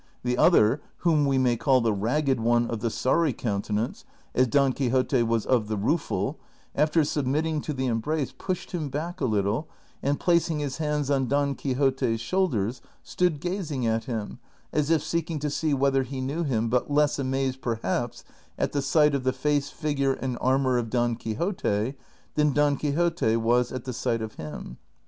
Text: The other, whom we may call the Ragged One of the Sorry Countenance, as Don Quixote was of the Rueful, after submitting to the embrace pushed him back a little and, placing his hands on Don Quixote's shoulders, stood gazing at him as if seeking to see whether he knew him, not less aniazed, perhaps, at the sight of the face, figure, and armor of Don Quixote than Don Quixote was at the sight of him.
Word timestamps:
The 0.23 0.35
other, 0.35 0.81
whom 1.05 1.27
we 1.27 1.37
may 1.37 1.55
call 1.55 1.79
the 1.79 1.93
Ragged 1.93 2.39
One 2.39 2.65
of 2.71 2.79
the 2.79 2.89
Sorry 2.89 3.33
Countenance, 3.33 4.03
as 4.33 4.47
Don 4.47 4.73
Quixote 4.73 5.21
was 5.21 5.45
of 5.45 5.67
the 5.67 5.77
Rueful, 5.77 6.39
after 6.75 7.03
submitting 7.03 7.61
to 7.61 7.71
the 7.71 7.85
embrace 7.85 8.31
pushed 8.35 8.71
him 8.71 8.89
back 8.89 9.21
a 9.21 9.25
little 9.25 9.67
and, 10.01 10.19
placing 10.19 10.57
his 10.57 10.77
hands 10.77 11.11
on 11.11 11.27
Don 11.27 11.53
Quixote's 11.53 12.19
shoulders, 12.19 12.81
stood 13.03 13.39
gazing 13.39 13.85
at 13.85 14.05
him 14.05 14.39
as 14.73 14.89
if 14.89 15.03
seeking 15.03 15.37
to 15.37 15.51
see 15.51 15.71
whether 15.71 16.01
he 16.01 16.19
knew 16.19 16.41
him, 16.43 16.69
not 16.69 16.89
less 16.89 17.17
aniazed, 17.19 17.61
perhaps, 17.61 18.23
at 18.57 18.71
the 18.71 18.81
sight 18.81 19.13
of 19.13 19.23
the 19.23 19.31
face, 19.33 19.69
figure, 19.69 20.13
and 20.13 20.35
armor 20.41 20.79
of 20.79 20.89
Don 20.89 21.15
Quixote 21.15 21.93
than 22.33 22.53
Don 22.53 22.75
Quixote 22.75 23.35
was 23.37 23.71
at 23.71 23.83
the 23.83 23.93
sight 23.93 24.23
of 24.23 24.33
him. 24.33 24.77